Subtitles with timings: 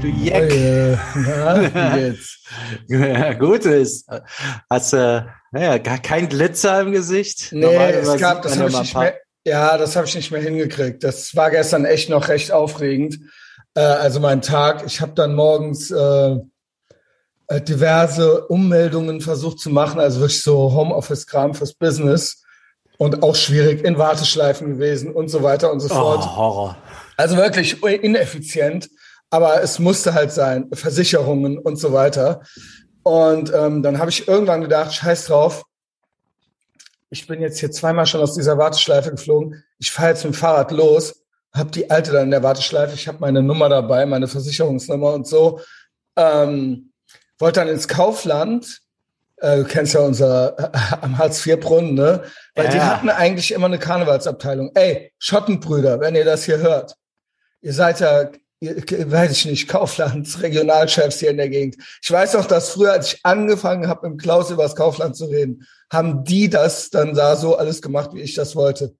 [0.00, 0.50] du Jeck.
[2.88, 4.06] Ja, gut ist.
[4.68, 7.48] Hast du äh, ja, gar kein Glitzer im Gesicht?
[7.52, 9.14] Nee, es gab, das habe ich nicht mehr,
[9.44, 11.04] ja, das habe ich nicht mehr hingekriegt.
[11.04, 13.18] Das war gestern echt noch recht aufregend.
[13.74, 16.36] Äh, also mein Tag, ich habe dann morgens äh,
[17.48, 22.42] äh, diverse Ummeldungen versucht zu machen, also wirklich so Homeoffice-Kram fürs Business
[22.98, 26.20] und auch schwierig in Warteschleifen gewesen und so weiter und so fort.
[26.22, 26.76] Oh, Horror.
[27.16, 28.88] Also wirklich ineffizient,
[29.30, 32.42] aber es musste halt sein, Versicherungen und so weiter.
[33.02, 35.64] Und ähm, dann habe ich irgendwann gedacht, scheiß drauf,
[37.08, 40.36] ich bin jetzt hier zweimal schon aus dieser Warteschleife geflogen, ich fahre jetzt mit dem
[40.36, 44.28] Fahrrad los, habe die alte dann in der Warteschleife, ich habe meine Nummer dabei, meine
[44.28, 45.60] Versicherungsnummer und so.
[46.16, 46.92] Ähm,
[47.38, 48.80] wollte dann ins Kaufland,
[49.38, 52.22] äh, du kennst ja unser äh, am Hartz-IV-Brunnen, ne?
[52.54, 52.70] Weil Ja.
[52.70, 54.70] die hatten eigentlich immer eine Karnevalsabteilung.
[54.74, 56.94] Ey, Schottenbrüder, wenn ihr das hier hört,
[57.62, 58.28] ihr seid ja,
[58.62, 61.76] weiß ich nicht, Kauflands, Regionalchefs hier in der Gegend.
[62.02, 65.26] Ich weiß auch, dass früher, als ich angefangen habe, mit Klaus über das Kaufland zu
[65.26, 68.94] reden, haben die das dann da so alles gemacht, wie ich das wollte.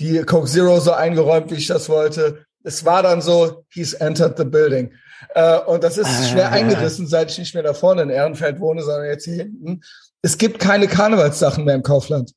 [0.00, 2.44] Die Coke Zero so eingeräumt, wie ich das wollte.
[2.62, 4.92] Es war dann so, he's entered the building.
[5.34, 6.52] Äh, und das ist schwer Ah.
[6.52, 9.80] eingerissen, seit ich nicht mehr da vorne in Ehrenfeld wohne, sondern jetzt hier hinten.
[10.20, 12.32] Es gibt keine Karnevalssachen mehr im Kaufland.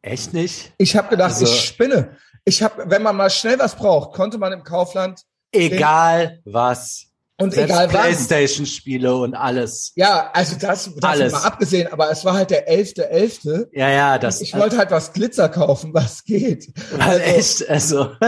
[0.00, 0.72] Echt nicht?
[0.78, 2.16] Ich habe gedacht, Also- ich spinne.
[2.48, 7.06] Ich habe, wenn man mal schnell was braucht, konnte man im Kaufland Egal was.
[7.38, 8.02] und Selbst egal wann.
[8.02, 9.92] Playstation-Spiele und alles.
[9.96, 11.32] Ja, also das, das Alles.
[11.32, 13.66] mal abgesehen, aber es war halt der 11.11.
[13.72, 16.72] Ja, ja, das Ich wollte halt was Glitzer kaufen, was geht.
[17.00, 18.10] also, echt, also.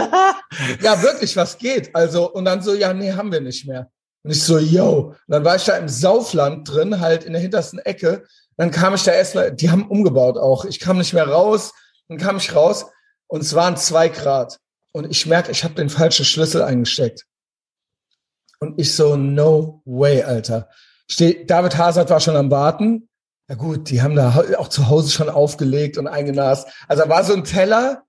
[0.81, 1.95] Ja, wirklich, was geht.
[1.95, 3.89] Also, und dann so, ja, nee, haben wir nicht mehr.
[4.23, 5.13] Und ich so, yo.
[5.13, 8.25] Und dann war ich da im Saufland drin, halt in der hintersten Ecke.
[8.57, 10.65] Dann kam ich da erstmal, die haben umgebaut auch.
[10.65, 11.71] Ich kam nicht mehr raus.
[12.09, 12.87] Dann kam ich raus
[13.29, 14.59] und es waren zwei Grad.
[14.91, 17.25] Und ich merke, ich habe den falschen Schlüssel eingesteckt.
[18.59, 20.67] Und ich so, no way, Alter.
[21.07, 23.07] Steh, David Hazard war schon am Warten.
[23.47, 26.67] Ja gut, die haben da auch zu Hause schon aufgelegt und eingenast.
[26.87, 28.03] Also da war so ein Teller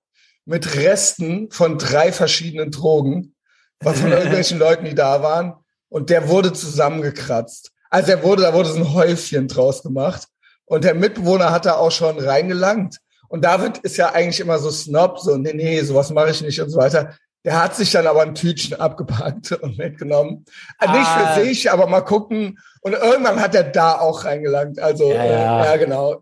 [0.45, 3.35] mit Resten von drei verschiedenen Drogen,
[3.79, 5.53] was von irgendwelchen Leuten, die da waren.
[5.87, 7.71] Und der wurde zusammengekratzt.
[7.89, 10.27] Also er wurde, da wurde so ein Häufchen draus gemacht.
[10.65, 12.97] Und der Mitbewohner hat da auch schon reingelangt.
[13.31, 16.59] Und David ist ja eigentlich immer so Snob, so, nee, nee, sowas mache ich nicht
[16.61, 17.15] und so weiter.
[17.45, 20.45] Der hat sich dann aber ein Tütchen abgepackt und mitgenommen.
[20.79, 21.33] Äh, Nicht Ah.
[21.33, 22.59] für sich, aber mal gucken.
[22.81, 24.79] Und irgendwann hat er da auch reingelangt.
[24.79, 25.65] Also, Ja, äh, ja.
[25.65, 26.19] ja genau.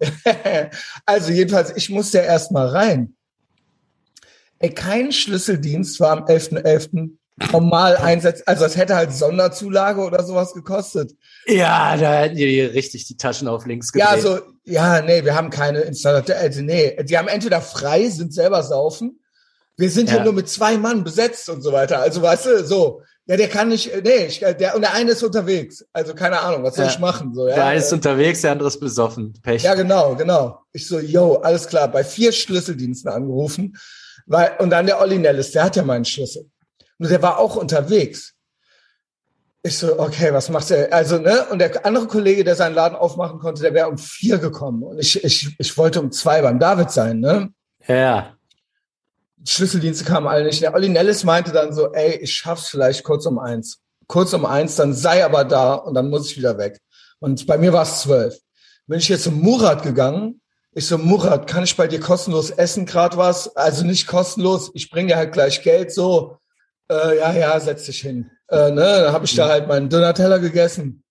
[1.06, 3.16] also jedenfalls, ich musste ja erst mal rein.
[4.60, 7.12] Ey, kein Schlüsseldienst war am 11.11.
[7.52, 8.48] normal einsetzt.
[8.48, 11.14] Also es hätte halt Sonderzulage oder sowas gekostet.
[11.48, 14.10] Ja, da hätten die richtig die Taschen auf links gedreht.
[14.10, 14.40] Ja, also,
[14.70, 16.38] ja, nee, wir haben keine Installateur.
[16.38, 19.20] Also, nee, die haben entweder frei, sind selber saufen.
[19.78, 20.24] Wir sind hier Ja.
[20.26, 22.00] nur mit zwei Mann besetzt und so weiter.
[22.00, 23.02] Also, weißt du, so.
[23.28, 25.86] Ja, der kann nicht, nee, ich, der, und der eine ist unterwegs.
[25.94, 26.92] Also, keine Ahnung, was soll Ja.
[26.92, 27.34] ich machen?
[27.36, 29.34] So, ja, Der eine ist äh, unterwegs, der andere ist besoffen.
[29.44, 29.62] Pech.
[29.64, 30.60] ja, genau, genau.
[30.74, 33.78] Ich so, yo, alles klar, bei vier Schlüsseldiensten angerufen.
[34.26, 36.50] Weil, und dann der Olli Nellis, der hat ja meinen Schlüssel.
[36.98, 38.34] Und der war auch unterwegs.
[39.62, 40.94] Ich so, okay, was macht er?
[40.94, 41.46] Also, ne?
[41.52, 44.84] Und der andere Kollege, der seinen Laden aufmachen konnte, der wäre um vier gekommen.
[44.84, 47.52] Und ich, ich, ich wollte um zwei beim David sein, ne?
[47.88, 48.36] ja.
[49.46, 50.62] Schlüsseldienste kamen alle nicht.
[50.62, 53.80] Der Olli Nellis meinte dann so, ey, ich schaff's vielleicht kurz um eins.
[54.08, 56.80] Kurz um eins, dann sei aber da und dann muss ich wieder weg.
[57.20, 58.38] Und bei mir war es zwölf.
[58.88, 60.42] Bin ich jetzt zum Murat gegangen.
[60.74, 63.56] Ich so, Murat, kann ich bei dir kostenlos essen, grad was?
[63.56, 66.38] Also nicht kostenlos, ich bring dir halt gleich Geld, so.
[66.90, 68.30] Äh, ja, ja, setz dich hin.
[68.52, 71.04] Äh, ne, dann habe ich da halt meinen Döner-Teller gegessen.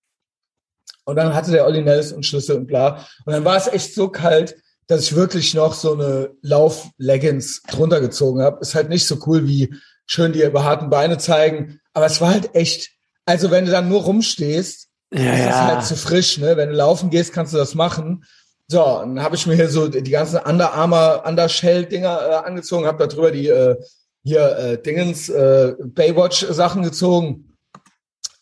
[1.04, 1.82] Und dann hatte der Olli
[2.12, 3.06] und Schlüssel und bla.
[3.24, 4.56] Und dann war es echt so kalt,
[4.88, 8.58] dass ich wirklich noch so eine Lauf-Leggings drunter gezogen habe.
[8.60, 9.74] Ist halt nicht so cool wie
[10.06, 11.80] schön die behaarten Beine zeigen.
[11.92, 12.90] Aber es war halt echt,
[13.24, 15.66] also wenn du dann nur rumstehst, Ja, ist das ja.
[15.66, 16.56] halt zu frisch, ne?
[16.56, 18.24] Wenn du laufen gehst, kannst du das machen.
[18.66, 22.98] So, dann habe ich mir hier so die ganzen Under Armour, Undershell-Dinger äh, angezogen, habe
[22.98, 23.76] da drüber die äh,
[24.22, 27.56] hier äh, Dingens, äh, Baywatch-Sachen gezogen.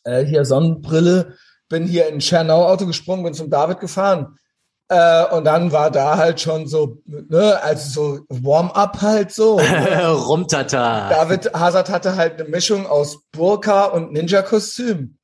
[0.04, 1.36] Äh, hier Sonnenbrille,
[1.68, 4.38] bin hier in Schernau Auto gesprungen, bin zum David gefahren.
[4.88, 9.58] Äh, und dann war da halt schon so, ne, also so Warm-up halt so.
[9.60, 10.10] ne?
[10.10, 11.08] Rumtata.
[11.08, 15.18] David Hazard hatte halt eine Mischung aus Burka und Ninja-Kostüm.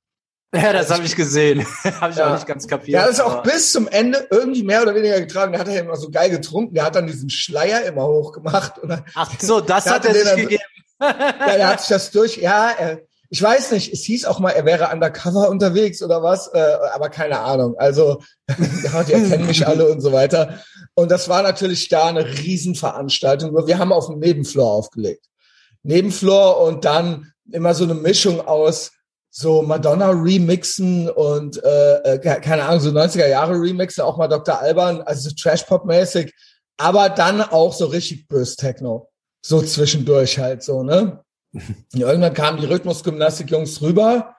[0.54, 1.64] Ja, das habe ich gesehen.
[2.00, 2.28] habe ich Ja.
[2.28, 2.94] auch nicht ganz kapiert.
[2.94, 5.52] Der hat es auch bis zum Ende irgendwie mehr oder weniger getragen.
[5.52, 6.75] Der hat ja immer so geil getrunken.
[6.75, 8.78] Der hat dann diesen Schleier immer hochgemacht.
[8.78, 10.62] Und dann, Ach so, das hat er sich dann- gegeben.
[11.00, 12.37] ja, der hat sich das durch.
[12.37, 13.00] Ja, er,
[13.31, 13.94] ich weiß nicht.
[13.94, 16.49] Es hieß auch mal, er wäre undercover unterwegs oder was.
[16.49, 17.75] Äh, aber keine Ahnung.
[17.78, 20.60] Also, ja, die erkennen mich alle und so weiter.
[20.94, 23.66] Und das war natürlich da eine Riesenveranstaltung.
[23.66, 25.25] Wir haben auf dem Nebenfloor aufgelegt.
[25.82, 28.93] Nebenfloor und dann immer so eine Mischung aus
[29.34, 34.61] so Madonna remixen und äh, äh keine Ahnung, so 90er Jahre Remixen, auch mal Dr.
[34.61, 36.34] Alban, also Trash-Pop-mäßig,
[36.76, 39.11] aber dann auch so richtig bös Techno.
[39.40, 41.25] So zwischendurch halt so, ne?
[41.94, 44.37] irgendwann kamen die Rhythmusgymnastik-Jungs rüber.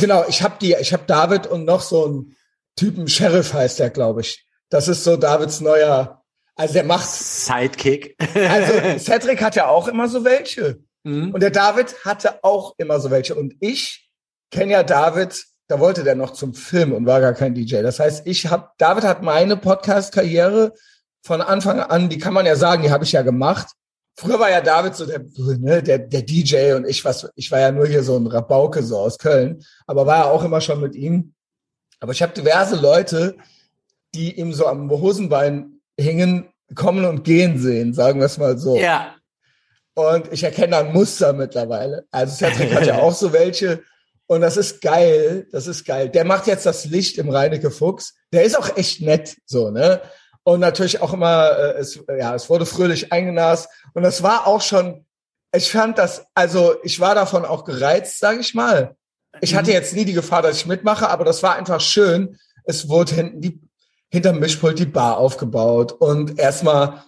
[0.00, 2.36] Genau, ich habe die, ich habe David und noch so einen
[2.74, 4.44] Typen, Sheriff heißt der, glaube ich.
[4.68, 6.24] Das ist so Davids neuer,
[6.56, 7.08] also der macht.
[7.08, 8.16] Sidekick.
[8.34, 10.80] also Cedric hat ja auch immer so welche.
[11.04, 11.32] Mhm.
[11.32, 13.36] Und der David hatte auch immer so welche.
[13.36, 14.07] Und ich
[14.50, 17.82] kenne ja David, da wollte der noch zum Film und war gar kein DJ.
[17.82, 20.72] Das heißt, ich habe, David hat meine Podcast-Karriere
[21.22, 23.68] von Anfang an, die kann man ja sagen, die habe ich ja gemacht.
[24.16, 27.60] Früher war ja David so der, ne, der, der DJ und ich was, ich war
[27.60, 30.80] ja nur hier so ein Rabauke so aus Köln, aber war ja auch immer schon
[30.80, 31.34] mit ihm.
[32.00, 33.36] Aber ich habe diverse Leute,
[34.14, 38.76] die ihm so am Hosenbein hingen, kommen und gehen sehen, sagen wir es mal so.
[38.76, 39.14] Ja.
[39.94, 42.06] Und ich erkenne ein Muster mittlerweile.
[42.10, 43.82] Also Cedric hat ja auch so welche.
[44.28, 46.10] Und das ist geil, das ist geil.
[46.10, 48.14] Der macht jetzt das Licht im Reinecke Fuchs.
[48.30, 50.02] Der ist auch echt nett, so, ne?
[50.44, 53.70] Und natürlich auch immer, äh, es, ja, es wurde fröhlich eingenast.
[53.94, 55.06] Und das war auch schon,
[55.54, 58.96] ich fand das, also ich war davon auch gereizt, sage ich mal.
[59.40, 59.76] Ich hatte mhm.
[59.76, 62.36] jetzt nie die Gefahr, dass ich mitmache, aber das war einfach schön.
[62.64, 63.60] Es wurde hinten die,
[64.10, 67.02] hinterm Mischpult die Bar aufgebaut und erstmal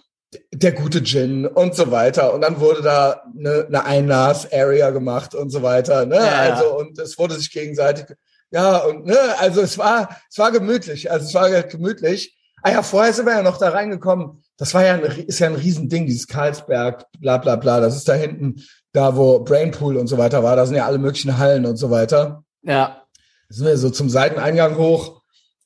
[0.53, 2.33] der gute Gin und so weiter.
[2.33, 6.05] Und dann wurde da eine, eine Einlass-Area gemacht und so weiter.
[6.05, 6.15] Ne?
[6.15, 8.05] Ja, also, und es wurde sich gegenseitig,
[8.49, 11.11] ja, und ne, also es war, es war gemütlich.
[11.11, 12.37] Also es war gemütlich.
[12.63, 14.43] Ah ja, vorher sind wir ja noch da reingekommen.
[14.57, 17.79] Das war ja ein, ist ja ein Riesending, dieses Karlsberg, bla bla bla.
[17.79, 18.61] Das ist da hinten,
[18.91, 20.55] da wo Brainpool und so weiter war.
[20.55, 22.43] Da sind ja alle möglichen Hallen und so weiter.
[22.61, 23.03] Ja.
[23.49, 25.21] Da sind wir so zum Seiteneingang hoch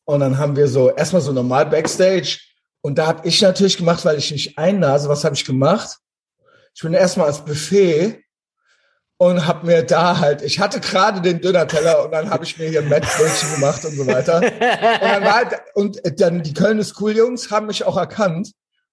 [0.06, 2.40] und dann haben wir so erstmal so normal Backstage
[2.86, 5.98] und da habe ich natürlich gemacht, weil ich nicht einnase, was habe ich gemacht?
[6.76, 8.24] Ich bin erstmal ans Buffet
[9.18, 12.70] und habe mir da halt, ich hatte gerade den Döner-Teller und dann habe ich mir
[12.70, 14.36] hier Mettbrötchen gemacht und so weiter.
[14.36, 18.52] Und dann, war halt, und dann die Köln School Jungs haben mich auch erkannt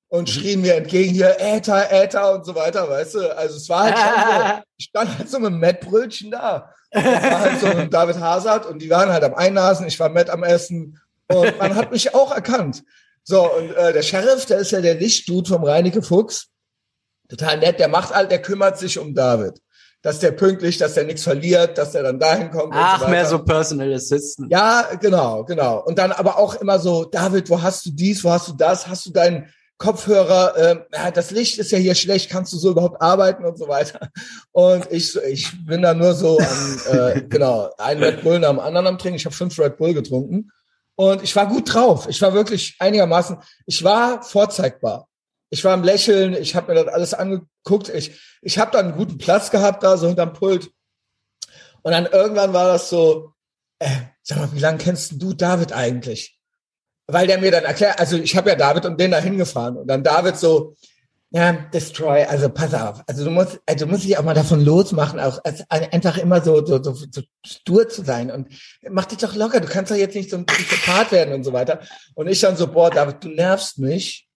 [0.09, 3.37] und schrien mir entgegen hier Äther, Äther und so weiter, weißt du?
[3.37, 6.73] Also es war halt schon so, ich stand halt so mit Mettbrötchen da.
[6.93, 10.09] Das war halt so ein David Hazard und die waren halt am Einnasen, ich war
[10.09, 12.85] Matt am Essen und man hat mich auch erkannt.
[13.25, 16.49] So, und äh, der Sheriff, der ist ja der Lichtdude vom Reinecke Fuchs.
[17.29, 19.61] Total nett, der macht all, der kümmert sich um David.
[20.03, 22.75] Dass der pünktlich, dass der nichts verliert, dass der dann dahin kommt.
[22.77, 24.51] Ach, so mehr so Personal Assistant.
[24.51, 25.85] Ja, genau, genau.
[25.85, 28.89] Und dann aber auch immer so, David, wo hast du dies, wo hast du das?
[28.89, 29.49] Hast du deinen
[29.79, 30.57] Kopfhörer?
[30.57, 33.69] Äh, ja, das Licht ist ja hier schlecht, kannst du so überhaupt arbeiten und so
[33.69, 34.11] weiter.
[34.51, 38.59] Und ich, ich bin da nur so an, äh, genau, ein Red Bull nach dem
[38.59, 39.17] anderen am Trinken.
[39.17, 40.51] Ich habe fünf Red Bull getrunken.
[41.03, 42.07] Und ich war gut drauf.
[42.09, 45.09] Ich war wirklich einigermaßen, ich war vorzeigbar.
[45.51, 47.89] Ich war am Lächeln, ich habe mir das alles angeguckt.
[47.89, 50.71] Ich, ich habe da einen guten Platz gehabt, da so hinterm Pult.
[51.83, 53.33] Und dann irgendwann war das so,
[53.81, 53.89] äh,
[54.23, 56.39] sag mal, wie lange kennst du David eigentlich?
[57.09, 59.79] Weil der mir dann erklärt, also ich habe ja David und den da hingefahren.
[59.79, 60.77] Und dann David so,
[61.35, 63.03] ja, Destroy, also pass auf.
[63.07, 66.43] Also du musst, also du musst dich auch mal davon losmachen, auch als, einfach immer
[66.43, 68.49] so, so, so, so stur zu sein und
[68.91, 71.55] mach dich doch locker, du kannst doch jetzt nicht so ein Psychopath werden und so
[71.55, 71.81] weiter.
[72.15, 74.29] Und ich dann so, boah, David, du nervst mich.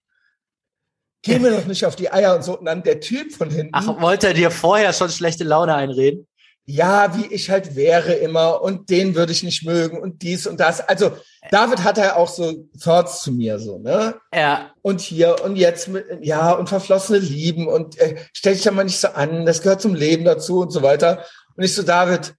[1.21, 2.59] Geh mir doch nicht auf die Eier und so.
[2.59, 3.73] Und dann der Typ von hinten.
[3.73, 6.27] Ach, wollte er dir vorher schon schlechte Laune einreden?
[6.69, 10.59] Ja, wie ich halt wäre immer und den würde ich nicht mögen und dies und
[10.59, 10.81] das.
[10.81, 11.13] Also
[11.53, 14.17] David hat ja auch so Thoughts zu mir so, ne?
[14.35, 14.73] Ja.
[14.83, 18.83] Und hier und jetzt mit, ja, und verflossene Lieben und äh, stell dich da mal
[18.83, 21.25] nicht so an, das gehört zum Leben dazu und so weiter.
[21.55, 22.35] Und ich so, David,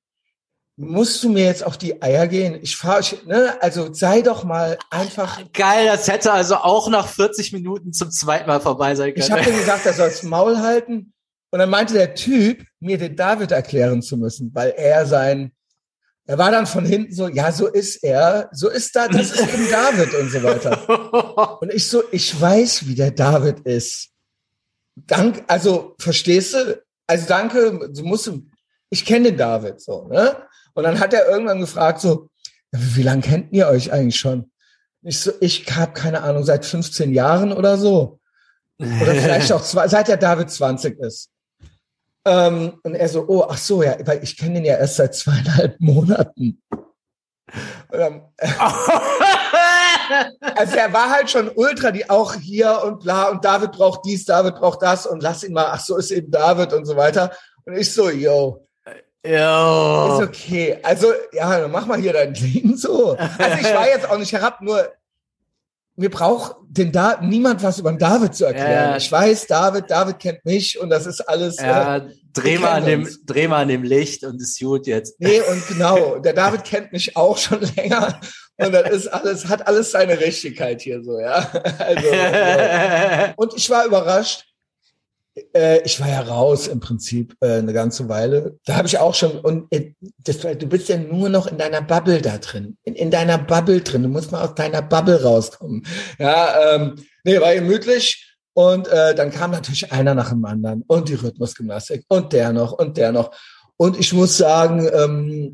[0.75, 2.59] musst du mir jetzt auf die Eier gehen?
[2.61, 3.55] Ich fahre, ne?
[3.61, 5.39] Also sei doch mal einfach.
[5.53, 9.25] Geil, das hätte also auch nach 40 Minuten zum zweiten Mal vorbei sein können.
[9.25, 11.13] Ich habe dir gesagt, er soll das Maul halten
[11.57, 15.53] und dann meinte der Typ, mir den David erklären zu müssen, weil er sein,
[16.27, 19.41] er war dann von hinten so, ja, so ist er, so ist da, das ist
[19.41, 21.57] eben David und so weiter.
[21.61, 24.09] Und ich so, ich weiß, wie der David ist.
[24.95, 26.79] Dank, also, verstehst du?
[27.07, 28.31] Also danke, du musst,
[28.91, 30.37] ich kenne den David so, ne?
[30.75, 32.29] Und dann hat er irgendwann gefragt so,
[32.71, 34.51] wie lange kennt ihr euch eigentlich schon?
[35.01, 38.19] Ich so, ich habe keine Ahnung, seit 15 Jahren oder so.
[38.77, 41.31] Oder vielleicht auch zwei, seit der David 20 ist.
[42.27, 45.15] Ähm, und er so, oh, ach so, ja, weil ich kenne ihn ja erst seit
[45.15, 46.61] zweieinhalb Monaten.
[47.89, 48.23] Dann,
[50.41, 54.25] also er war halt schon ultra, die auch hier und bla und David braucht dies,
[54.25, 57.31] David braucht das und lass ihn mal, ach so ist eben David und so weiter.
[57.63, 58.67] Und ich so, yo.
[59.25, 60.19] Yo.
[60.19, 60.79] Ist okay.
[60.83, 63.15] Also, ja, dann mach mal hier dein Ding so.
[63.15, 64.91] Also ich war jetzt auch nicht herab, nur
[65.97, 68.91] mir braucht den da niemand was über den David zu erklären.
[68.91, 68.97] Ja.
[68.97, 71.57] Ich weiß, David, David kennt mich und das ist alles.
[71.57, 72.01] Äh,
[72.33, 73.25] dreh mal, an dem, uns.
[73.25, 75.19] dreh mal an dem Licht und ist gut jetzt.
[75.19, 78.19] Nee, und genau, der David kennt mich auch schon länger
[78.57, 81.47] und das ist alles, hat alles seine Richtigkeit hier so, ja.
[81.79, 83.33] Also, ja.
[83.35, 84.46] Und ich war überrascht.
[85.53, 88.57] Äh, ich war ja raus im Prinzip äh, eine ganze Weile.
[88.65, 91.81] Da habe ich auch schon, und äh, das, du bist ja nur noch in deiner
[91.81, 92.77] Bubble da drin.
[92.83, 94.03] In, in deiner Bubble drin.
[94.03, 95.85] Du musst mal aus deiner Bubble rauskommen.
[96.19, 98.35] Ja, ähm, nee, war gemütlich.
[98.53, 102.71] Und äh, dann kam natürlich einer nach dem anderen und die Rhythmusgymnastik und der noch
[102.71, 103.31] und der noch.
[103.77, 105.53] Und ich muss sagen, ähm,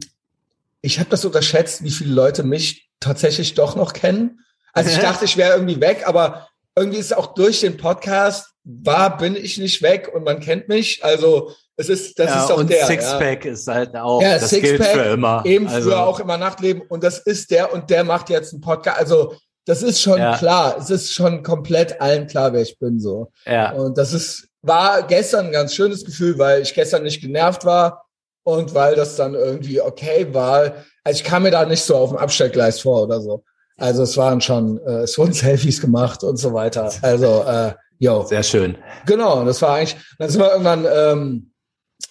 [0.81, 4.39] ich habe das unterschätzt, wie viele Leute mich tatsächlich doch noch kennen.
[4.71, 9.17] Also ich dachte, ich wäre irgendwie weg, aber irgendwie ist auch durch den Podcast war,
[9.17, 11.03] bin ich nicht weg und man kennt mich.
[11.03, 12.79] Also es ist, das ja, ist auch der.
[12.79, 12.85] ja.
[12.85, 15.43] Sixpack ist halt auch, Ja, das gilt Sixpack, für immer.
[15.45, 18.61] Eben also, früher auch immer Nachtleben und das ist der und der macht jetzt einen
[18.61, 18.99] Podcast.
[18.99, 20.37] Also das ist schon Ja.
[20.37, 20.75] klar.
[20.77, 23.31] Es ist schon komplett allen klar, wer ich bin so.
[23.45, 27.65] Ja, Und das ist, war gestern ein ganz schönes Gefühl, weil ich gestern nicht genervt
[27.65, 28.05] war
[28.43, 30.73] und weil das dann irgendwie okay war.
[31.03, 33.43] Also ich kam mir da nicht so auf dem Abstellgleis vor oder so.
[33.77, 36.91] Also es waren schon, äh, es wurden Selfies gemacht und so weiter.
[37.01, 38.23] Also, äh, yo.
[38.25, 38.77] sehr schön.
[39.05, 41.51] Genau, und das war eigentlich, dann sind wir irgendwann, ähm,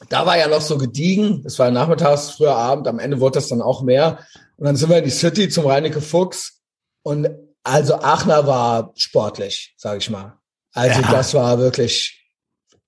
[0.08, 3.48] da war ja noch so gediegen, es war nachmittags, früher Abend, am Ende wurde das
[3.48, 4.18] dann auch mehr.
[4.56, 6.60] Und dann sind wir in die City zum Reinecke Fuchs.
[7.02, 7.28] Und
[7.62, 10.38] also Aachener war sportlich, sage ich mal.
[10.72, 11.12] Also Ja.
[11.12, 12.26] das war wirklich,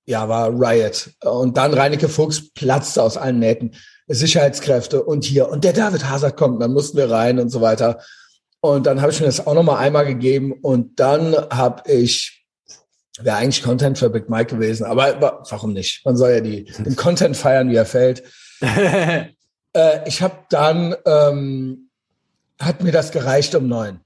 [0.07, 1.11] ja, war Riot.
[1.23, 3.75] Und dann Reinecke Fuchs platzte aus allen Nähten.
[4.07, 5.49] Sicherheitskräfte und hier.
[5.49, 8.01] Und der David Hazard kommt, dann mussten wir rein und so weiter.
[8.65, 10.53] Und dann habe ich mir das auch nochmal einmal gegeben.
[10.53, 12.47] Und dann habe ich
[13.19, 16.01] wäre eigentlich Content für Big Mike gewesen, aber wa- warum nicht?
[16.07, 18.23] Man soll ja die, den Content feiern, wie er fällt.
[19.77, 21.91] Äh, ich habe dann, ähm,
[22.61, 23.99] hat mir das gereicht um neun.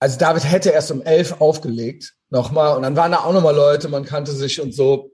[0.00, 2.76] Also David hätte erst um elf aufgelegt, nochmal.
[2.76, 5.12] Und dann waren da auch nochmal Leute, man kannte sich und so.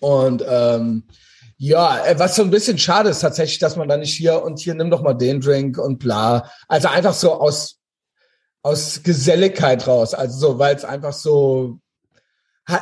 [0.00, 1.04] Und ähm,
[1.58, 4.58] ja, äh, was so ein bisschen schade ist tatsächlich, dass man da nicht hier und
[4.58, 6.50] hier nimm doch mal den Drink und bla.
[6.66, 7.77] Also einfach so aus
[8.62, 10.14] aus Geselligkeit raus.
[10.14, 11.78] Also so, weil es einfach so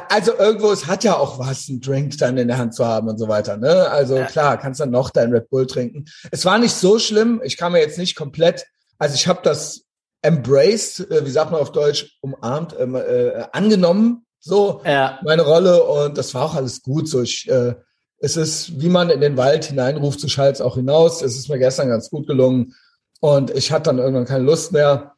[0.08, 3.08] also irgendwo, es hat ja auch was, einen Drink dann in der Hand zu haben
[3.08, 3.56] und so weiter.
[3.56, 3.88] Ne?
[3.88, 4.26] Also Ja.
[4.26, 6.06] klar, kannst dann noch dein Red Bull trinken.
[6.32, 7.40] Es war nicht so schlimm.
[7.44, 8.66] Ich kam mir jetzt nicht komplett,
[8.98, 9.82] also ich habe das
[10.22, 15.84] embraced, äh, wie sagt man auf Deutsch, umarmt, ähm, äh, angenommen, so ja, meine Rolle
[15.84, 17.08] und das war auch alles gut.
[17.08, 17.76] So ich, äh,
[18.18, 21.22] es ist, wie man in den Wald hineinruft, so schallt auch hinaus.
[21.22, 22.74] Es ist mir gestern ganz gut gelungen
[23.20, 25.15] und ich hatte dann irgendwann keine Lust mehr.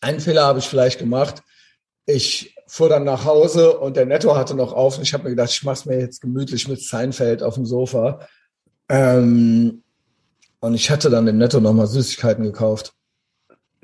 [0.00, 1.42] Einen Fehler habe ich vielleicht gemacht.
[2.04, 5.30] Ich fuhr dann nach Hause und der Netto hatte noch auf und ich habe mir
[5.30, 8.20] gedacht, ich mache es mir jetzt gemütlich mit Seinfeld auf dem Sofa.
[8.88, 9.82] Ähm,
[10.60, 12.92] und ich hatte dann im Netto nochmal Süßigkeiten gekauft.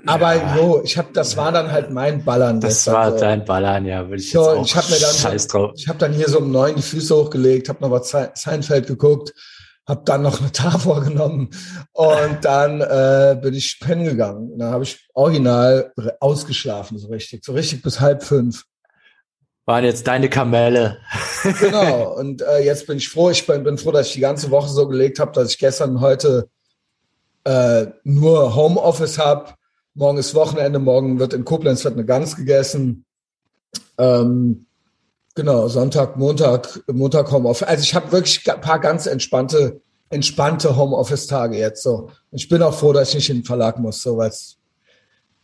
[0.07, 0.57] Aber Ja.
[0.57, 2.61] jo, ich habe, das war dann halt mein Ballern.
[2.61, 3.19] das war so.
[3.19, 5.73] dein Ballern, ja, würde ich jetzt So, auch ich hab mir dann-.
[5.77, 8.89] Ich habe dann hier so um neun die Füße hochgelegt, habe noch was Ze- Seinfeld
[8.89, 9.33] geguckt,
[9.87, 11.51] habe dann noch eine Tafel genommen
[11.93, 14.53] und dann äh, bin ich pennen gegangen.
[14.53, 18.65] Und dann habe ich original ausgeschlafen, so richtig, so richtig bis halb fünf.
[19.65, 20.99] Waren jetzt deine Kamelle.
[21.59, 22.17] Genau.
[22.17, 23.29] Und äh, jetzt bin ich froh.
[23.31, 25.97] Ich bin, bin froh, dass ich die ganze Woche so gelegt habe, dass ich gestern
[25.97, 26.49] und heute
[27.43, 29.55] äh, nur Homeoffice habe.
[29.95, 33.05] Morgen ist Wochenende, morgen wird in Koblenz wird eine Gans gegessen.
[33.99, 34.67] Ähm,
[35.35, 37.67] genau, Sonntag, Montag, Montag Homeoffice.
[37.69, 42.11] Also ich habe wirklich ein paar ganz entspannte, entspannte Homeoffice-Tage jetzt so.
[42.31, 44.33] Ich bin auch froh, dass ich nicht in den Verlag muss, so weil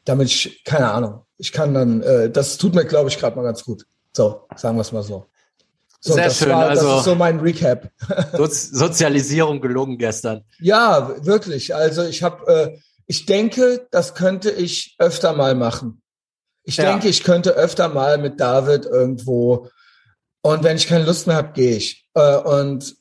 [0.04, 3.42] damit ich, keine Ahnung, ich kann dann, äh, das tut mir, glaube ich, gerade mal
[3.42, 3.84] ganz gut.
[4.16, 5.26] So, sagen wir es mal so.
[6.00, 7.90] So, Sehr das schön, War, das also- ist so mein Recap.
[8.36, 10.44] Sozi Sozialisierung gelungen gestern.
[10.60, 11.74] Ja, wirklich.
[11.74, 16.00] Also ich habe, äh, ich denke, das könnte ich öfter mal machen.
[16.62, 16.84] Ich Ja.
[16.84, 19.68] denke, ich könnte öfter mal mit David irgendwo
[20.52, 22.08] und wenn ich keine Lust mehr habe, gehe ich.
[22.14, 22.96] Äh, und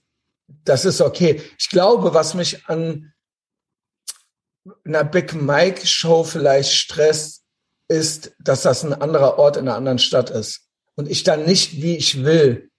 [0.63, 1.41] das ist okay.
[1.57, 3.13] Ich glaube, was mich an
[4.85, 7.43] einer Big Mike Show vielleicht stresst,
[7.87, 11.81] ist, dass das ein anderer Ort in einer anderen Stadt ist und ich dann nicht,
[11.81, 12.69] wie ich will,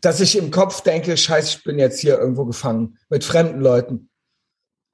[0.00, 4.08] dass ich im Kopf denke, scheiße, ich bin jetzt hier irgendwo gefangen mit fremden Leuten.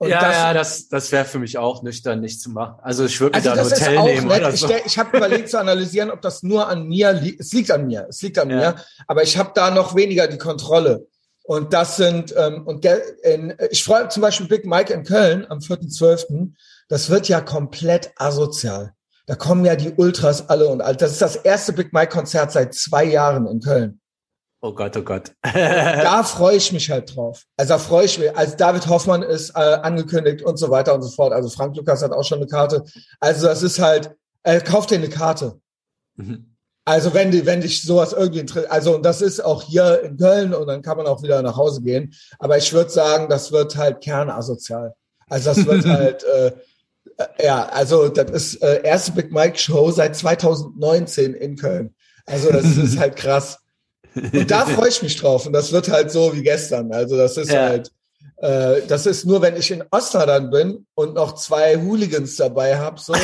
[0.03, 2.75] Und ja, das, ja, das, das wäre für mich auch nüchtern nicht zu machen.
[2.83, 4.41] Also ich würde mir also da ein Hotel nehmen nett.
[4.41, 4.67] oder Ich, so.
[4.67, 7.41] denk- ich habe überlegt zu analysieren, ob das nur an mir liegt.
[7.41, 8.07] Es liegt an mir.
[8.09, 8.57] Es liegt an Ja.
[8.57, 8.75] mir.
[9.07, 11.07] Aber ich habe da noch weniger die Kontrolle.
[11.45, 15.61] Und das sind, ähm, und in, ich freue zum Beispiel Big Mike in Köln am
[15.61, 16.53] 4.12.
[16.89, 18.93] Das wird ja komplett asozial.
[19.27, 20.97] Da kommen ja die Ultras alle und all.
[20.97, 24.01] Das ist das erste Big Mike Konzert seit zwei Jahren in Köln.
[24.65, 25.33] Oh Gott, oh Gott.
[25.43, 27.43] da freue ich mich halt drauf.
[27.57, 28.35] Also da freue ich mich.
[28.37, 31.33] Also David Hoffmann ist äh, angekündigt und so weiter und so fort.
[31.33, 32.85] Also Frank Lukas hat auch schon eine Karte.
[33.19, 34.15] Also das ist halt,
[34.45, 35.59] äh, kauf dir eine Karte.
[36.15, 36.55] Mhm.
[36.85, 40.17] Also wenn die, wenn dich sowas irgendwie interessiert, also und das ist auch hier in
[40.17, 42.15] Köln und dann kann man auch wieder nach Hause gehen.
[42.39, 44.95] Aber ich würde sagen, das wird halt kernasozial.
[45.29, 46.53] Also das wird halt, äh,
[47.19, 51.95] äh, ja, also das ist äh, erste Big Mike Show seit 2019 in Köln.
[52.27, 53.59] Also das ist halt krass.
[54.15, 55.47] Und da freue ich mich drauf.
[55.47, 56.93] Und das wird halt so wie gestern.
[56.93, 57.63] Also das ist ja.
[57.63, 57.91] halt,
[58.37, 62.79] äh, das ist nur, wenn ich in Osnabrück dann bin und noch zwei Hooligans dabei
[62.79, 63.15] habe, so.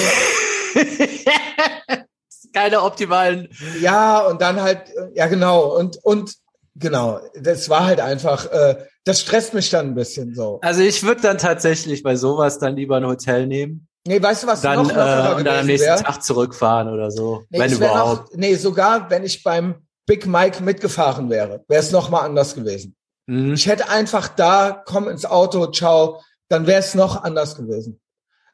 [2.53, 3.49] keine optimalen.
[3.81, 4.83] Ja, und dann halt,
[5.15, 6.35] ja genau, und, und
[6.75, 10.59] genau, das war halt einfach, äh, das stresst mich dann ein bisschen so.
[10.63, 13.89] Also ich würde dann tatsächlich bei sowas dann lieber ein Hotel nehmen.
[14.07, 15.97] Nee, weißt du was dann, noch äh, und dann am nächsten wär?
[15.97, 18.33] Tag zurückfahren oder so, nee, wenn überhaupt.
[18.33, 22.57] Noch, nee, sogar wenn ich beim Big Mike mitgefahren wäre, wäre es noch mal anders
[22.57, 22.97] gewesen.
[23.27, 23.55] Mhm.
[23.55, 28.01] Ich hätte einfach da, komm ins Auto, ciao, dann wäre es noch anders gewesen.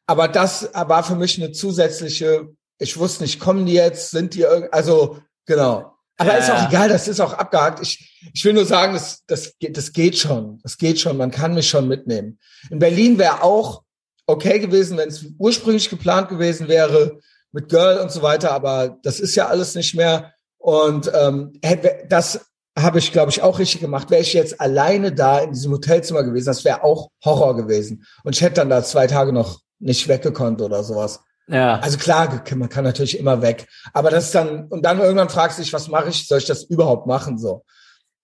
[0.07, 4.43] Aber das war für mich eine zusätzliche ich wusste nicht, kommen die jetzt, sind die
[4.43, 5.93] irgendwie, also genau.
[6.17, 7.81] Aber ja, ist auch egal, das ist auch abgehakt.
[7.83, 10.61] Ich, ich will nur sagen, das, das, geht, das geht schon.
[10.63, 12.39] Das geht schon, man kann mich schon mitnehmen.
[12.71, 13.83] In Berlin wäre auch
[14.27, 17.19] okay gewesen, wenn es ursprünglich geplant gewesen wäre,
[17.51, 20.34] mit Girl und so weiter, aber das ist ja alles nicht mehr.
[20.65, 21.61] Und ähm,
[22.09, 22.41] das
[22.75, 24.11] habe ich, glaube ich, auch richtig gemacht.
[24.11, 28.07] Wäre ich jetzt alleine da in diesem Hotelzimmer gewesen, das wäre auch Horror gewesen.
[28.23, 31.21] Und ich hätte dann da zwei Tage noch nicht weggekonnt oder sowas.
[31.49, 31.81] Ja.
[31.81, 33.69] Also klar, man kann natürlich immer weg.
[33.93, 36.27] Aber das ist dann, und dann irgendwann fragst du dich, was mache ich?
[36.27, 37.37] Soll ich das überhaupt machen?
[37.37, 37.67] So.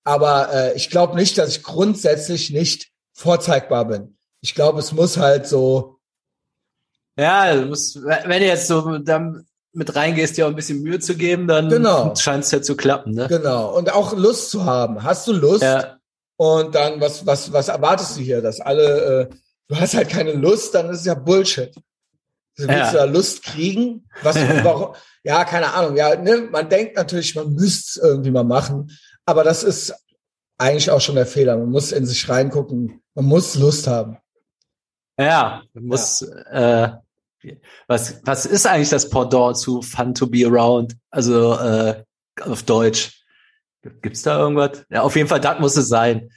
[0.05, 4.17] Aber äh, ich glaube nicht, dass ich grundsätzlich nicht vorzeigbar bin.
[4.41, 5.99] Ich glaube, es muss halt so.
[7.19, 11.17] Ja, muss, wenn du jetzt so dann mit reingehst, dir auch ein bisschen Mühe zu
[11.17, 12.15] geben, dann genau.
[12.17, 13.13] scheint es ja zu klappen.
[13.13, 13.29] Ne?
[13.29, 13.77] Genau.
[13.77, 15.03] Und auch Lust zu haben.
[15.03, 15.63] Hast du Lust?
[15.63, 15.99] Ja.
[16.37, 18.43] Und dann, was, was, was erwartest du hier?
[18.43, 19.35] Dass alle, äh,
[19.69, 21.75] du hast halt keine Lust, dann ist es ja Bullshit.
[22.57, 22.91] Willst ja.
[22.91, 24.09] du da Lust kriegen?
[24.23, 24.95] Was, warum?
[25.23, 25.97] Ja, keine Ahnung.
[25.97, 28.91] Ja, ne, man denkt natürlich, man müsste es irgendwie mal machen,
[29.25, 29.95] aber das ist
[30.59, 31.57] eigentlich auch schon der Fehler.
[31.57, 33.03] Man muss in sich reingucken.
[33.15, 34.19] Man muss Lust haben.
[35.19, 36.27] Ja, man muss.
[36.53, 36.85] Ja.
[36.85, 36.93] Äh,
[37.87, 40.97] was was ist eigentlich das Pendant zu Fun to be around?
[41.11, 42.03] Also äh,
[42.43, 43.25] auf Deutsch.
[44.03, 44.85] Gibt's da irgendwas?
[44.91, 46.31] Ja, auf jeden Fall, das muss es sein.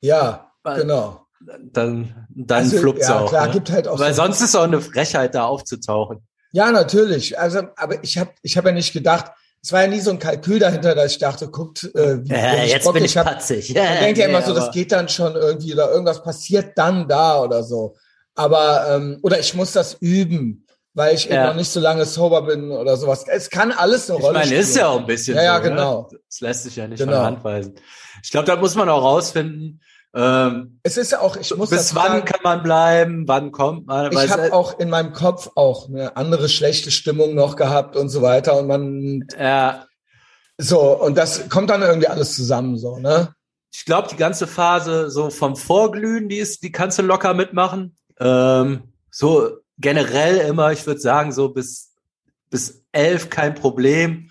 [0.00, 3.28] Ja, genau dann, dann also, fluppt ja, auch.
[3.28, 3.52] Klar, ne?
[3.52, 6.26] gibt halt auch Weil so sonst ist auch eine Frechheit, da aufzutauchen.
[6.52, 7.38] Ja, natürlich.
[7.38, 10.18] Also, aber ich habe ich hab ja nicht gedacht, es war ja nie so ein
[10.18, 13.68] Kalkül dahinter, dass ich dachte, guckt, äh, wie ja, jetzt Bock bin ich, ich patzig.
[13.70, 17.08] Ja, man denkt ja immer so, das geht dann schon irgendwie oder irgendwas passiert dann
[17.08, 17.96] da oder so.
[18.40, 21.34] Aber ähm, oder ich muss das üben, weil ich ja.
[21.34, 23.26] eben noch nicht so lange sober bin oder sowas.
[23.28, 24.44] Es kann alles eine Rolle spielen.
[24.44, 25.68] Ich meine, ist ja auch ein bisschen ja, ja, so, ne?
[25.68, 26.08] genau.
[26.10, 26.18] Ne?
[26.26, 27.12] Das lässt sich ja nicht genau.
[27.12, 27.74] von der Hand weisen.
[28.22, 29.82] Ich glaube, da muss man auch rausfinden,
[30.14, 33.86] ähm, es ist ja auch, ich muss bis wann sagen, kann man bleiben, wann kommt
[33.86, 34.10] man?
[34.10, 38.22] Ich habe auch in meinem Kopf auch eine andere schlechte Stimmung noch gehabt und so
[38.22, 39.84] weiter und man ja.
[40.58, 43.34] so und das kommt dann irgendwie alles zusammen so, ne?
[43.72, 47.96] Ich glaube, die ganze Phase so vom Vorglühen, die ist, die kannst du locker mitmachen.
[48.20, 51.90] Ähm, so generell immer, ich würde sagen, so bis
[52.50, 54.30] bis elf kein Problem.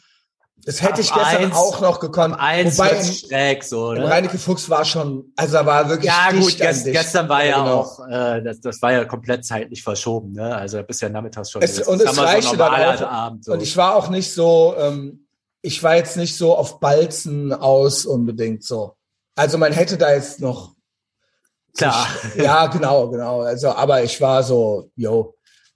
[0.66, 2.36] Das hätte ich gestern eins, auch noch gekonnt.
[2.38, 4.08] Eins Wobei im, schräg so, ne?
[4.08, 7.64] Reineke Fuchs war schon, also da war wirklich Ja gut, gest, gestern war ja, ja
[7.64, 7.80] genau.
[7.80, 10.54] auch, äh, das, das war ja komplett zeitlich verschoben, ne?
[10.54, 11.62] Also da bist ja nachmittags schon.
[11.62, 13.02] Es, und es reichte so dann auch.
[13.02, 13.54] Abend, so.
[13.54, 15.28] Und ich war auch nicht so, ähm,
[15.62, 18.96] ich war jetzt nicht so auf Balzen aus unbedingt so.
[19.36, 20.76] Also man hätte da jetzt noch
[21.78, 22.08] Klar.
[22.34, 23.42] Sich, ja, genau, genau.
[23.42, 25.36] Also, aber ich war so, yo,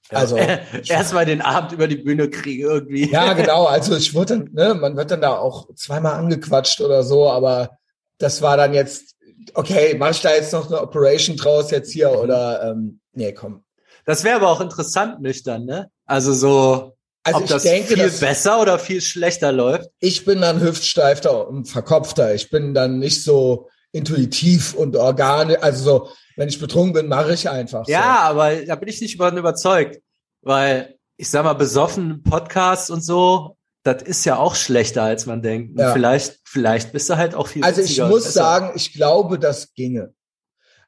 [0.09, 0.37] also
[0.87, 3.09] erstmal den Abend über die Bühne kriegen irgendwie.
[3.11, 3.65] Ja, genau.
[3.65, 7.77] Also ich wurde dann, ne, man wird dann da auch zweimal angequatscht oder so, aber
[8.17, 9.15] das war dann jetzt,
[9.53, 12.17] okay, mach ich da jetzt noch eine Operation draus jetzt hier mhm.
[12.17, 13.63] oder ähm, nee, komm.
[14.05, 15.89] Das wäre aber auch interessant nüchtern, ne?
[16.05, 19.89] Also so, also ob das denke, viel besser oder viel schlechter läuft.
[19.99, 22.33] Ich bin dann hüftsteifter und verkopfter.
[22.35, 27.33] Ich bin dann nicht so intuitiv und organisch, also so, wenn ich betrunken bin, mache
[27.33, 27.87] ich einfach.
[27.87, 28.31] Ja, so.
[28.31, 30.01] aber da bin ich nicht überzeugt,
[30.41, 35.41] weil ich sag mal, besoffen Podcasts und so, das ist ja auch schlechter, als man
[35.41, 35.79] denkt.
[35.79, 35.93] Ja.
[35.93, 37.63] Vielleicht, vielleicht bist du halt auch viel.
[37.63, 40.13] Also ich muss sagen, ich glaube, das ginge.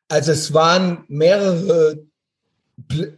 [0.07, 2.05] Also es waren mehrere,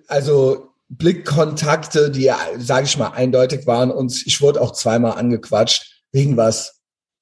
[0.07, 6.37] also Blickkontakte, die, sage ich mal, eindeutig waren und ich wurde auch zweimal angequatscht wegen
[6.37, 6.76] was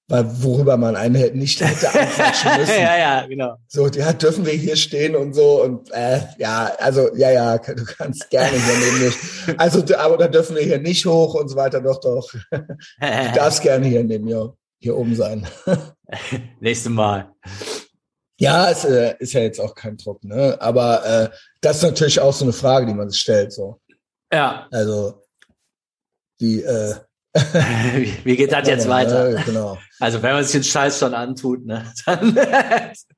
[0.07, 2.79] weil worüber man einen nicht hätte anquatschen müssen.
[2.79, 3.55] ja, ja, genau.
[3.67, 7.85] So, ja, dürfen wir hier stehen und so und äh, ja, also ja, ja, du
[7.85, 9.15] kannst gerne hier neben mich.
[9.59, 11.81] Also, aber da dürfen wir hier nicht hoch und so weiter.
[11.81, 12.29] Doch, doch.
[12.51, 12.65] Du
[13.35, 15.47] darfst gerne hier neben mir hier oben sein.
[16.59, 17.31] Nächstes Mal.
[18.39, 20.57] Ja, es äh, ist ja jetzt auch kein Druck, ne?
[20.59, 21.29] Aber äh,
[21.61, 23.53] das ist natürlich auch so eine Frage, die man sich stellt.
[23.53, 23.79] So.
[24.31, 24.67] Ja.
[24.71, 25.23] Also
[26.41, 26.95] Die, äh,
[28.23, 29.31] wie, geht das jetzt weiter?
[29.31, 29.77] Ja, genau.
[29.99, 32.33] Also wenn man sich den Scheiß schon antut, ne, dann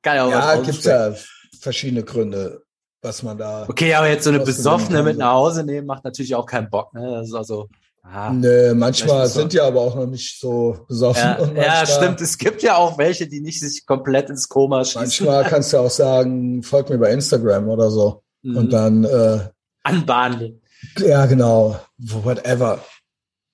[0.02, 1.14] kann ja auch Ja, was gibt's rausspringen.
[1.14, 1.20] ja
[1.62, 2.62] verschiedene Gründe,
[3.02, 3.66] was man da.
[3.68, 6.94] Okay, aber jetzt so eine Besoffene mit nach Hause nehmen, macht natürlich auch keinen Bock.
[6.94, 7.12] Ne?
[7.12, 7.68] Das ist also,
[8.04, 8.32] ah.
[8.32, 11.56] Nö, manchmal sind die aber auch noch nicht so besoffen.
[11.56, 12.22] Ja, ja, stimmt.
[12.22, 15.02] Es gibt ja auch welche, die nicht sich komplett ins Koma schießen.
[15.02, 18.24] Manchmal kannst du auch sagen, folg mir bei Instagram oder so.
[18.42, 18.58] Mhm.
[18.58, 19.40] Und dann, äh,
[19.84, 20.62] Anbahnen.
[20.98, 22.80] ja, genau, whatever,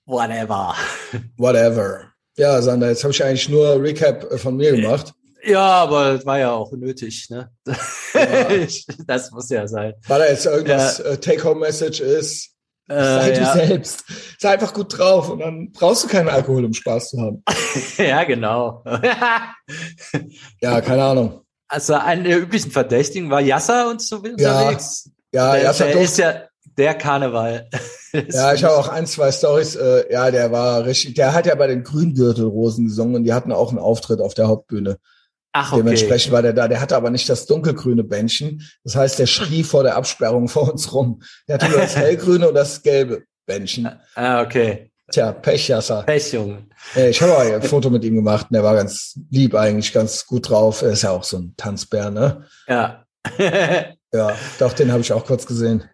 [0.05, 0.75] Whatever.
[1.37, 2.11] whatever.
[2.35, 5.13] Ja, Sander, jetzt habe ich eigentlich nur Recap äh, von mir gemacht.
[5.45, 7.51] Ja, aber das war ja auch nötig, ne?
[7.65, 7.75] Ja.
[9.07, 9.93] das muss ja sein.
[10.07, 12.51] Weil da jetzt irgendwas äh, Take-Home-Message ist,
[12.87, 13.53] sei Äh, du ja.
[13.53, 14.03] selbst.
[14.39, 17.43] Sei einfach gut drauf und dann brauchst du keinen Alkohol, um Spaß zu haben.
[17.97, 18.83] ja, genau.
[20.61, 21.41] Ja, keine Ahnung.
[21.67, 25.09] also einer der üblichen Verdächtigen war Yasser und so unterwegs.
[25.33, 26.43] Ja, der, erst der ist ja
[26.77, 27.69] der Karneval.
[28.29, 29.75] Ja, ich habe auch ein, zwei Stories.
[29.75, 31.15] Äh, ja, der war richtig.
[31.15, 34.47] Der hat ja bei den Grüngürtelrosen gesungen und die hatten auch einen Auftritt auf der
[34.47, 34.97] Hauptbühne.
[35.51, 35.81] Ach, okay.
[35.81, 36.67] Dementsprechend war der da.
[36.67, 38.61] Der hatte aber nicht das dunkelgrüne Bändchen.
[38.83, 41.21] Das heißt, der schrie vor der Absperrung vor uns rum.
[41.47, 43.89] Der hatte nur das hellgrüne und das gelbe Bändchen.
[44.15, 44.91] Ah, okay.
[45.11, 46.03] Tja, Pechjasser.
[46.03, 46.65] Pech, Junge.
[46.95, 50.25] Ich habe auch ein Foto mit ihm gemacht und der war ganz lieb eigentlich, ganz
[50.25, 50.81] gut drauf.
[50.81, 52.45] Er ist ja auch so ein Tanzbär, ne?
[52.67, 53.05] Ja.
[54.15, 55.89] Ja, doch, den habe ich auch kurz gesehen.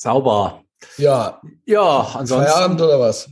[0.00, 0.62] Sauber.
[0.96, 2.50] Ja, Ja, ansonsten.
[2.50, 3.28] Feierabend oder was?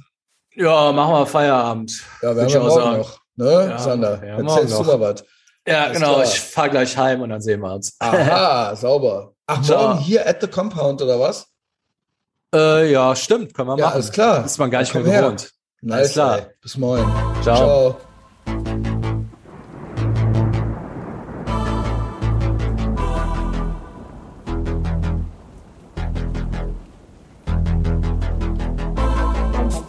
[0.55, 2.05] Ja, machen wir Feierabend.
[2.21, 2.99] Ja, wir haben ja auch morgen sagen.
[2.99, 3.19] noch.
[3.37, 4.23] Ne, Ja, Sander?
[4.27, 5.25] ja, Erzählst du mal was?
[5.67, 6.13] Ja, Alles genau.
[6.17, 6.25] klar.
[6.25, 7.97] Ich fahr gleich heim und dann sehen wir uns.
[8.01, 9.33] Aha, sauber.
[9.47, 9.89] Ach, Ciao.
[9.89, 11.47] morgen hier at the Compound oder was?
[12.55, 13.55] Äh, ja, stimmt.
[13.55, 13.95] Können wir Ja, machen.
[13.95, 14.45] alles klar.
[14.45, 15.51] Ist man gar nicht mehr gewohnt.
[15.81, 16.39] Nice, Alles klar.
[16.39, 16.47] Ey.
[16.61, 17.11] Bis morgen.
[17.43, 17.57] Ciao.
[17.57, 17.97] Ciao.